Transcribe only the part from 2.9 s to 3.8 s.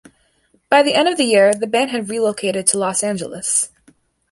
Angeles.